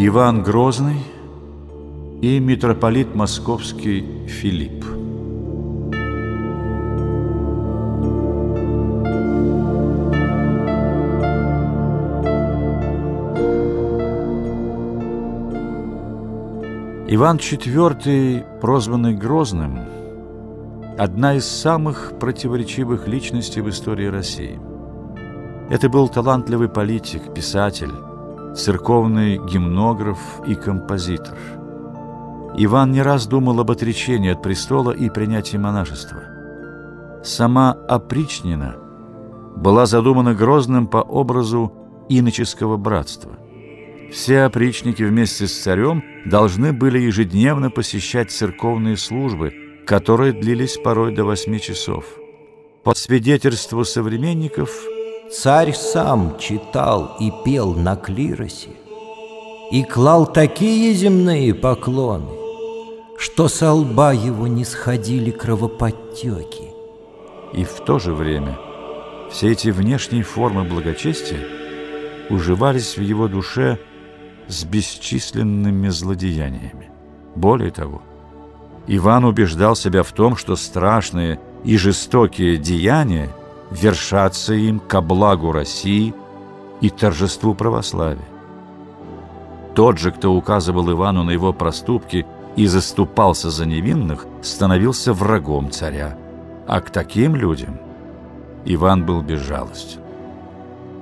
[0.00, 1.00] Иван Грозный
[2.22, 4.84] и митрополит московский Филипп.
[17.08, 19.80] Иван IV, прозванный Грозным,
[20.96, 24.60] одна из самых противоречивых личностей в истории России.
[25.70, 27.90] Это был талантливый политик, писатель,
[28.56, 31.36] церковный гимнограф и композитор.
[32.56, 36.22] Иван не раз думал об отречении от престола и принятии монашества.
[37.22, 38.76] Сама опричнина
[39.56, 41.72] была задумана Грозным по образу
[42.08, 43.32] иноческого братства.
[44.12, 49.52] Все опричники вместе с царем должны были ежедневно посещать церковные службы,
[49.86, 52.04] которые длились порой до восьми часов.
[52.82, 54.70] По свидетельству современников–
[55.30, 58.70] Царь сам читал и пел на клиросе
[59.70, 62.30] И клал такие земные поклоны,
[63.18, 66.72] Что со лба его не сходили кровоподтеки.
[67.52, 68.58] И в то же время
[69.30, 71.46] все эти внешние формы благочестия
[72.30, 73.78] уживались в его душе
[74.48, 76.90] с бесчисленными злодеяниями.
[77.36, 78.00] Более того,
[78.86, 83.28] Иван убеждал себя в том, что страшные и жестокие деяния
[83.70, 86.14] вершаться им ко благу России
[86.80, 88.24] и торжеству православия.
[89.74, 92.26] Тот же, кто указывал Ивану на его проступки
[92.56, 96.18] и заступался за невинных, становился врагом царя.
[96.66, 97.78] А к таким людям
[98.64, 100.00] Иван был безжалостен.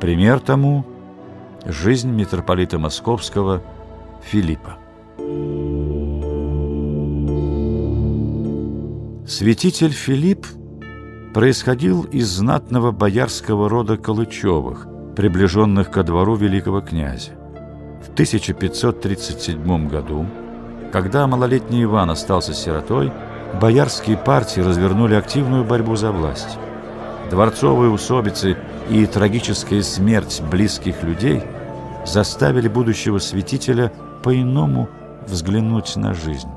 [0.00, 0.84] Пример тому–
[1.64, 3.62] жизнь митрополита Московского
[4.22, 4.76] Филиппа.
[9.26, 10.46] Святитель Филипп
[11.36, 17.32] происходил из знатного боярского рода Калычевых, приближенных ко двору великого князя.
[18.00, 20.24] В 1537 году,
[20.90, 23.12] когда малолетний Иван остался сиротой,
[23.60, 26.56] боярские партии развернули активную борьбу за власть.
[27.28, 28.56] Дворцовые усобицы
[28.88, 31.42] и трагическая смерть близких людей
[32.06, 34.88] заставили будущего святителя по-иному
[35.26, 36.48] взглянуть на жизнь.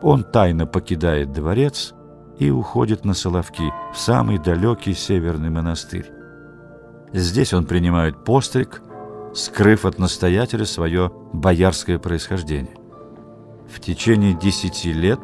[0.00, 1.92] Он тайно покидает дворец
[2.38, 6.10] и уходит на Соловки, в самый далекий северный монастырь.
[7.12, 8.82] Здесь он принимает постриг,
[9.34, 12.74] скрыв от настоятеля свое боярское происхождение.
[13.72, 15.20] В течение десяти лет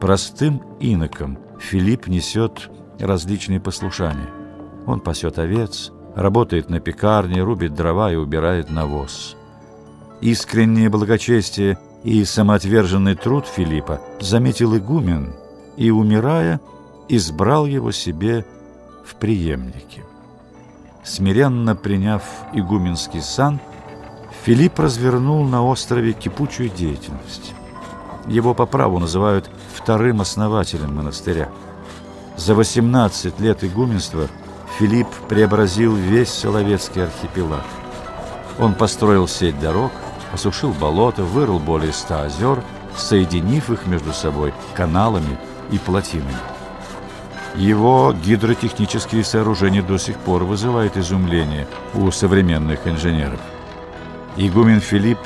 [0.00, 4.28] простым иноком Филипп несет различные послушания.
[4.86, 9.36] Он пасет овец, работает на пекарне, рубит дрова и убирает навоз.
[10.20, 15.34] Искреннее благочестие и самоотверженный труд Филиппа заметил игумен–
[15.76, 16.60] и, умирая,
[17.08, 18.44] избрал его себе
[19.04, 20.04] в преемнике.
[21.04, 22.22] Смиренно приняв
[22.52, 23.60] игуменский сан,
[24.44, 27.54] Филипп развернул на острове кипучую деятельность.
[28.26, 31.48] Его по праву называют вторым основателем монастыря.
[32.36, 34.28] За 18 лет игуменства
[34.78, 37.64] Филипп преобразил весь Соловецкий архипелаг.
[38.58, 39.92] Он построил сеть дорог,
[40.32, 42.62] осушил болота, вырыл более ста озер,
[42.96, 45.38] соединив их между собой каналами
[45.70, 46.34] и плотинами.
[47.56, 53.40] Его гидротехнические сооружения до сих пор вызывают изумление у современных инженеров.
[54.36, 55.18] Игумен Филипп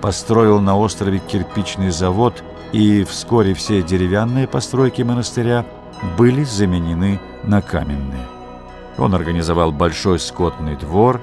[0.00, 5.66] построил на острове кирпичный завод, и вскоре все деревянные постройки монастыря
[6.16, 8.26] были заменены на каменные.
[8.96, 11.20] Он организовал большой скотный двор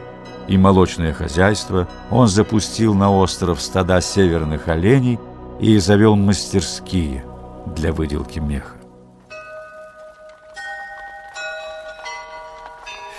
[0.48, 5.20] и молочное хозяйство, он запустил на остров стада северных оленей
[5.60, 7.26] и завел мастерские–
[7.66, 8.76] для выделки меха.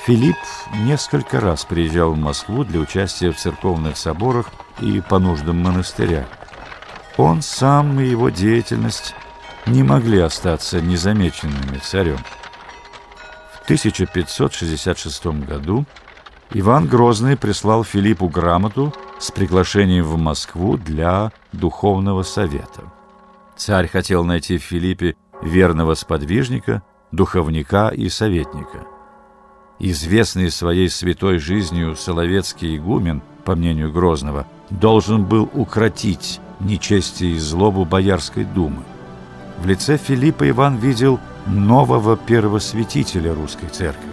[0.04, 0.36] Филипп
[0.80, 4.50] несколько раз приезжал в Москву для участия в церковных соборах
[4.80, 6.26] и по нуждам монастыря.
[7.16, 9.14] Он сам и его деятельность
[9.66, 12.18] не могли остаться незамеченными царем.
[13.54, 15.84] В 1566 году
[16.52, 22.82] Иван Грозный прислал Филиппу грамоту с приглашением в Москву для духовного совета.
[23.64, 26.82] Царь хотел найти в Филиппе верного сподвижника,
[27.12, 28.88] духовника и советника.
[29.78, 37.84] Известный своей святой жизнью Соловецкий игумен, по мнению Грозного, должен был укротить нечестие и злобу
[37.84, 38.82] Боярской думы.
[39.58, 44.10] В лице Филиппа Иван видел нового первосвятителя русской церкви.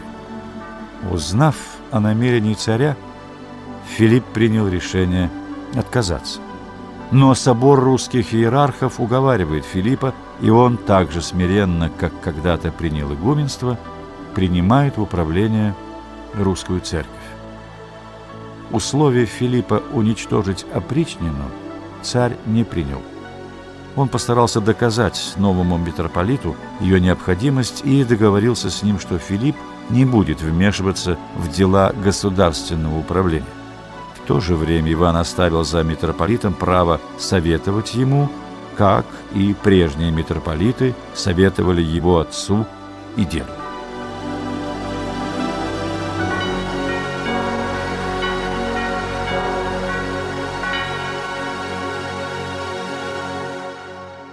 [1.10, 1.56] Узнав
[1.90, 2.96] о намерении царя,
[3.98, 5.32] Филипп принял решение
[5.74, 6.40] отказаться.
[7.12, 13.80] Но собор русских иерархов уговаривает Филиппа, и он так же смиренно, как когда-то принял игуменство,
[14.36, 15.76] принимает в управление
[16.36, 17.10] русскую церковь.
[18.72, 21.46] условие Филиппа уничтожить опричнину
[22.04, 23.02] царь не принял.
[23.96, 29.56] Он постарался доказать новому митрополиту ее необходимость и договорился с ним, что Филипп
[29.90, 33.59] не будет вмешиваться в дела государственного управления.
[34.30, 38.30] То же время Иван оставил за митрополитом право советовать ему,
[38.78, 42.68] как и прежние митрополиты советовали его отцу
[43.18, 43.52] и деду.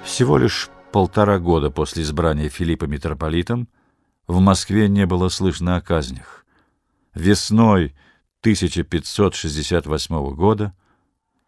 [0.05, 3.67] Всего лишь полтора года после избрания Филиппа митрополитом
[4.27, 6.45] в Москве не было слышно о казнях.
[7.15, 7.95] Весной
[8.47, 10.73] 1568 года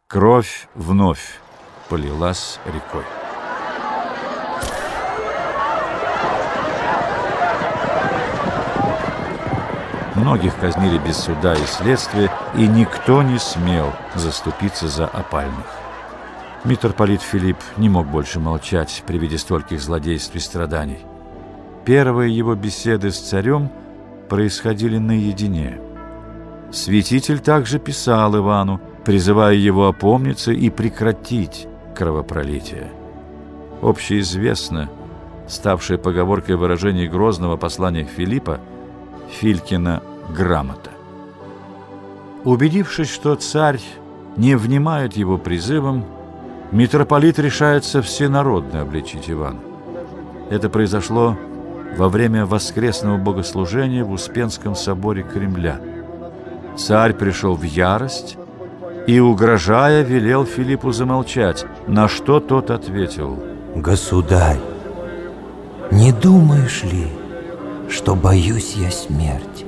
[0.08, 1.38] кровь вновь
[1.88, 3.04] полилась рекой.
[10.16, 15.66] Многих казнили без суда и следствия, и никто не смел заступиться за опальных.
[16.64, 20.98] Митрополит Филипп не мог больше молчать при виде стольких злодейств и страданий.
[21.84, 23.70] Первые его беседы с царем
[24.28, 25.87] происходили наедине.
[26.70, 31.66] Святитель также писал Ивану, призывая его опомниться и прекратить
[31.96, 32.92] кровопролитие.
[33.80, 34.90] Общеизвестно,
[35.46, 38.60] ставшее поговоркой выражение грозного послания Филиппа,
[39.30, 40.02] Филькина
[40.36, 40.90] грамота.
[42.44, 43.80] Убедившись, что царь
[44.36, 46.04] не внимает его призывам,
[46.70, 49.60] митрополит решается всенародно обличить Ивана.
[50.50, 51.36] Это произошло
[51.96, 55.80] во время воскресного богослужения в Успенском соборе Кремля.
[56.78, 58.36] Царь пришел в ярость
[59.08, 63.42] и, угрожая, велел Филиппу замолчать, на что тот ответил.
[63.74, 64.60] «Государь,
[65.90, 67.08] не думаешь ли,
[67.90, 69.66] что боюсь я смерти?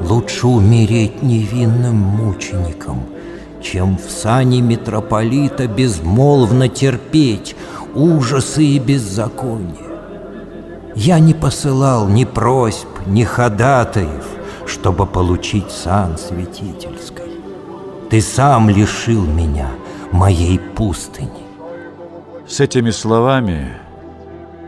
[0.00, 3.02] Лучше умереть невинным мучеником,
[3.62, 7.56] чем в сане митрополита безмолвно терпеть
[7.94, 9.84] ужасы и беззаконие.
[10.94, 14.24] Я не посылал ни просьб, ни ходатаев,
[14.66, 17.30] чтобы получить сан святительской.
[18.10, 19.70] Ты сам лишил меня
[20.12, 21.44] моей пустыни.
[22.46, 23.72] С этими словами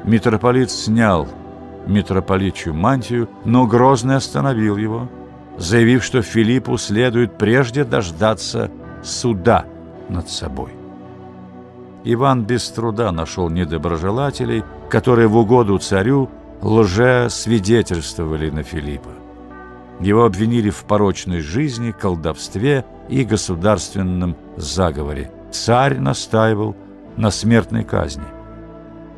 [0.04, 1.28] митрополит снял
[1.86, 5.08] митрополичью мантию, но Грозный остановил его,
[5.56, 8.70] заявив, что Филиппу следует прежде дождаться
[9.02, 9.66] суда
[10.08, 10.70] над собой.
[12.04, 16.30] Иван без труда нашел недоброжелателей, которые в угоду царю
[16.62, 19.10] лже-свидетельствовали на Филиппа.
[20.00, 25.30] Его обвинили в порочной жизни, колдовстве и государственном заговоре.
[25.50, 26.76] Царь настаивал
[27.16, 28.24] на смертной казни.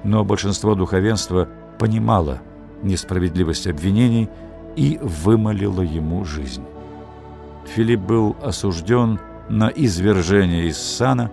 [0.05, 1.49] Но большинство духовенства
[1.79, 2.41] понимало
[2.83, 4.29] несправедливость обвинений
[4.77, 6.65] и вымолило ему жизнь.
[7.67, 11.31] Филипп был осужден на извержение из сана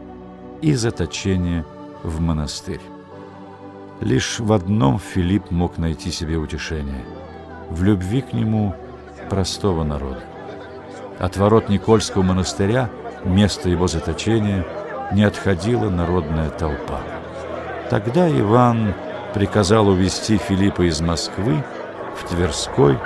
[0.62, 1.66] и заточение
[2.04, 2.82] в монастырь.
[4.02, 7.06] Лишь в одном Филипп мог найти себе утешение–
[7.70, 8.76] в любви к нему
[9.30, 10.22] простого народа.
[11.20, 12.90] От ворот Никольского монастыря,
[13.24, 14.66] место его заточения,
[15.12, 17.02] не отходила народная толпа.
[17.90, 18.94] Тогда Иван
[19.34, 21.64] приказал увезти Филиппа из Москвы
[22.16, 22.98] в Тверской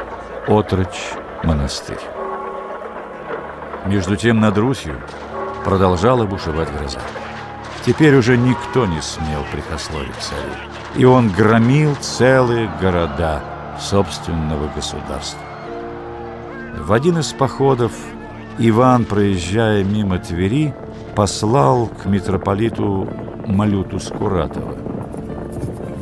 [0.48, 1.14] отрочь
[1.44, 2.00] монастырь.
[3.86, 5.02] Между тем над Русью
[5.64, 7.00] продолжала бушевать гроза.
[7.86, 10.52] Теперь уже никто не смел прикословить царю,
[10.96, 13.42] и он громил целые города
[13.80, 15.49] собственного государства.
[16.80, 17.92] В один из походов
[18.58, 20.74] Иван, проезжая мимо Твери,
[21.16, 23.08] послал к митрополиту
[23.46, 24.76] Малюту Скуратова.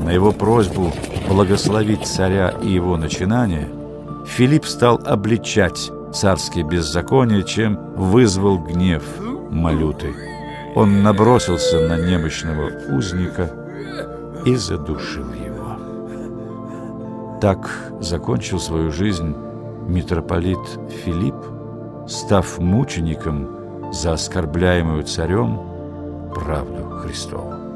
[0.06, 0.94] На его просьбу
[1.28, 3.68] благословить царя и его начинание
[4.28, 9.04] Филипп стал обличать царские беззакония, чем вызвал гнев
[9.50, 10.14] Малюты.
[10.76, 13.52] Он набросился на немощного узника
[14.46, 15.78] и задушил его.
[17.42, 19.36] Так закончил свою жизнь
[19.88, 20.60] митрополит
[21.04, 21.36] Филипп,
[22.08, 25.60] став мучеником за оскорбляемую царем
[26.34, 27.67] правду Христову.